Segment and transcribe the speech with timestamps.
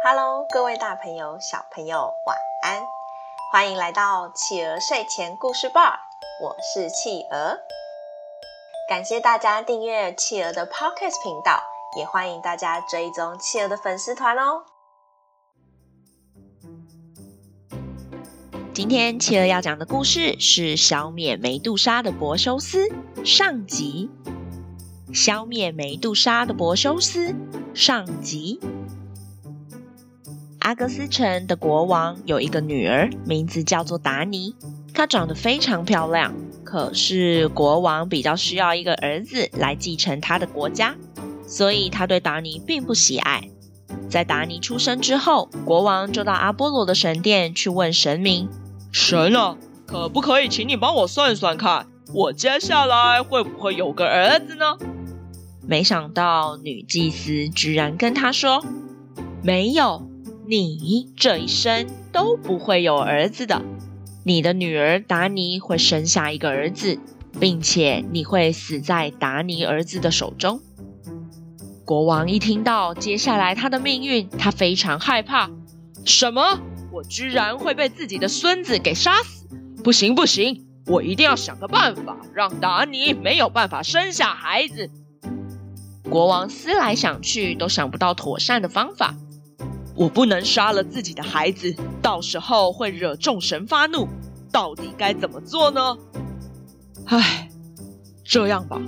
[0.00, 2.86] Hello，各位大朋友、小朋友，晚安！
[3.50, 5.98] 欢迎来到企鹅睡前故事吧，
[6.40, 7.58] 我是企鹅。
[8.88, 11.60] 感谢大家订阅企鹅的 Podcast 频道，
[11.98, 14.62] 也欢迎大家追踪企鹅的粉丝团哦。
[18.72, 22.88] 今天企鹅要讲的故事是消灭梅杜莎的柏修斯
[23.24, 24.08] 上集。
[25.12, 27.34] 消灭梅杜莎的柏修斯
[27.74, 28.60] 上集。
[30.68, 34.54] 阿格斯城的国王有一个女儿，名字叫做达尼。
[34.92, 40.94] 她长得非常漂亮，可是国王比较需要一个儿子来继承他的国家，
[41.46, 43.48] 所以他对达尼并不喜爱。
[44.10, 48.50] 在达尼出生之后，国王就到阿波罗的神殿去问神明
[48.92, 54.76] ：“神啊，可不可以请你帮我算算看，我接下来会不会有个儿子呢？”
[55.66, 58.62] 没想到女祭司居然跟他说
[59.42, 60.06] ：“没有。”
[60.50, 63.62] 你这一生都不会有儿子的，
[64.24, 66.98] 你的女儿达尼会生下一个儿子，
[67.38, 70.62] 并且你会死在达尼儿子的手中。
[71.84, 75.50] 国王一听到接下来他的命运，他非常害怕。
[76.06, 76.60] 什么？
[76.92, 79.46] 我居然会被自己的孙子给杀死？
[79.84, 84.88] 不行不行，我一定要想个办法，让达尼没有办法生下孩子。
[86.08, 89.14] 国王思来想去，都想不到妥善的方法。
[89.98, 94.08] 我不能杀了自己的孩子，到时候会惹众神发怒。
[94.52, 95.98] 到底该怎么做呢？
[97.06, 97.50] 唉，
[98.24, 98.80] 这样吧，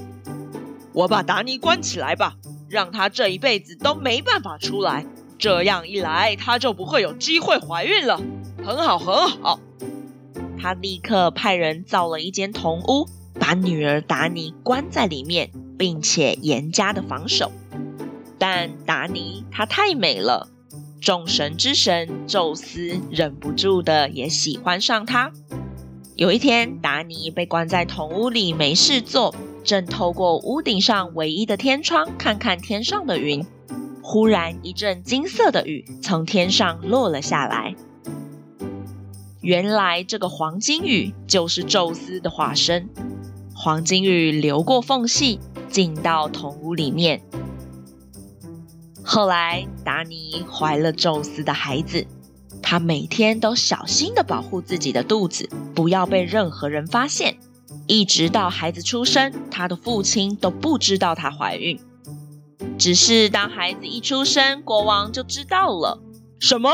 [0.92, 2.36] 我把达尼关起来吧，
[2.68, 5.04] 让他这一辈子都没办法出来。
[5.36, 8.20] 这样一来，他就不会有机会怀孕了。
[8.64, 9.58] 很好，很好。
[10.62, 17.50] 他立刻派人造了一间铜屋，把女儿达尼关在里面，并且严加的防守。
[18.38, 20.48] 但达尼她太美了。
[21.00, 25.32] 众神之神宙斯忍不住的也喜欢上他。
[26.14, 29.34] 有一天，达尼被关在铜屋里没事做，
[29.64, 33.46] 正透过屋顶上唯一的天窗看看天上的云。
[34.02, 37.74] 忽然，一阵金色的雨从天上落了下来。
[39.40, 42.90] 原来，这个黄金雨就是宙斯的化身。
[43.54, 45.40] 黄金雨流过缝隙，
[45.70, 47.22] 进到铜屋里面。
[49.04, 52.06] 后来，达尼怀了宙斯的孩子，
[52.62, 57.38] 他每天都小心地保护自己的肚子，不要被任何人发现。
[57.86, 61.80] 一直到孩子出生，他的父亲都不知道她怀孕。
[62.78, 66.00] 只是当孩子一出生，国王就知道了。
[66.38, 66.70] 什么？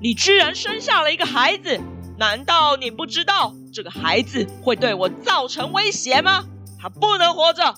[0.00, 1.80] 你居然生下了一个孩子？
[2.18, 6.44] 难道你不知道这个孩子会对我造成威胁吗？
[6.78, 7.74] 他不能活着！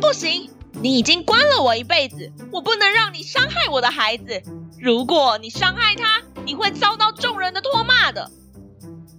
[0.00, 0.50] 不行！
[0.82, 4.42] 你已经关了我一辈子，我不能让你伤害我的孩子。
[4.80, 8.32] 如果你伤害他，你会遭到众人的唾骂的。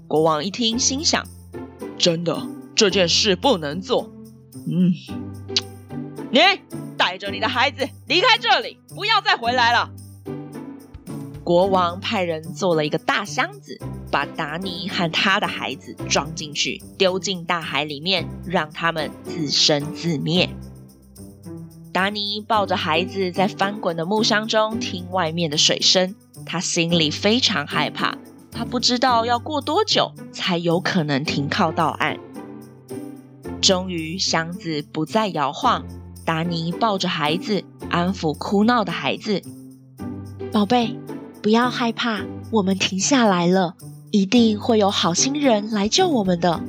[0.06, 1.26] 国王一听，心想：
[1.98, 4.12] 真的，这件事不能做。
[4.68, 4.92] 嗯，
[6.32, 6.40] 你
[6.98, 9.90] 带着你的孩子离开这里，不要再回来了。
[11.46, 13.80] 国王派人做了一个大箱子，
[14.12, 20.50] 把达尼和他的孩子装进去，丢进大海里面，让他们自生自灭。
[21.94, 28.18] 达尼抱着孩子在翻滚的木箱中听外面的水声，他心里非常害怕，
[28.52, 32.20] 他不知道要过多久才有可能停靠到岸。
[33.62, 35.86] 终于，箱子不再摇晃，
[36.26, 39.44] 达尼抱着孩子，安抚哭闹的孩子
[40.52, 40.98] ：“宝贝，
[41.44, 43.76] 不要害怕，我们停下来了，
[44.10, 46.60] 一定会有好心人来救我们的。”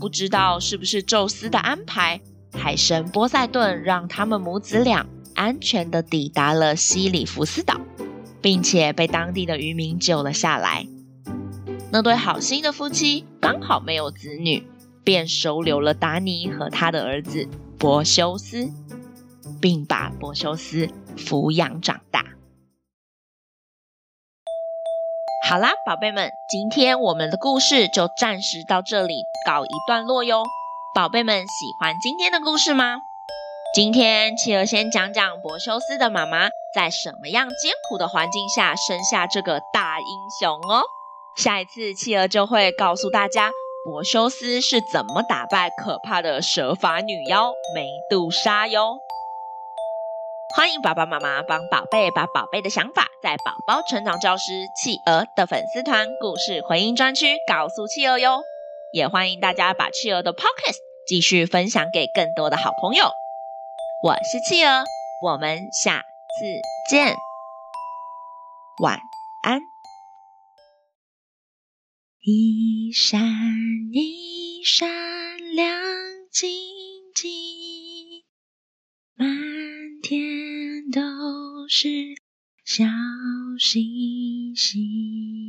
[0.00, 2.22] 不知道是不是宙斯的安排。
[2.58, 7.80] 海神波塞顿让他们母子俩安全地抵达了西里弗斯岛，
[8.42, 10.86] 并且被当地的渔民救了下来。
[11.90, 14.66] 那对好心的夫妻刚好没有子女，
[15.04, 17.48] 便收留了达尼和他的儿子
[17.78, 18.68] 柏修斯，
[19.60, 22.24] 并把柏修斯抚养长大。
[25.48, 29.14] 好啦，宝贝们，今天我们的故事就暂时到这里
[29.46, 30.42] 告一段落哟。
[30.98, 32.96] 宝贝们喜欢今天的故事吗？
[33.72, 40.06] 今天企鹅先讲讲柏修斯的妈妈在什么样艰苦的环境下生下这个大英
[40.40, 40.82] 雄哦。
[41.36, 43.52] 下一次企鹅就会告诉大家
[43.84, 48.98] 柏修斯是怎么打败可怕的蛇发女妖梅杜莎哟。
[50.56, 58.40] 欢迎爸爸妈妈帮宝贝把宝贝的想法在宝宝成长教师企鹅的粉丝团故事回应专区告诉企鹅哟。
[58.90, 60.78] 也欢迎大家把企鹅的 Podcast
[61.08, 63.10] 继续分享给更多的好朋友。
[64.02, 64.84] 我是企鹅
[65.22, 66.60] 我们下次
[66.90, 67.16] 见。
[68.82, 69.00] 晚
[69.42, 69.62] 安。
[72.20, 73.22] 一闪
[73.90, 74.86] 一闪
[75.54, 75.80] 亮
[76.30, 76.50] 晶
[77.14, 78.22] 晶
[79.14, 79.28] 满
[80.02, 81.88] 天都是
[82.66, 82.84] 小
[83.58, 85.47] 星星。